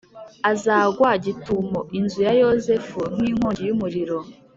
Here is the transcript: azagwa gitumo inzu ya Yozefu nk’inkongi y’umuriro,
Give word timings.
azagwa 0.51 1.09
gitumo 1.25 1.79
inzu 1.97 2.19
ya 2.27 2.33
Yozefu 2.41 2.99
nk’inkongi 3.13 3.61
y’umuriro, 3.65 4.17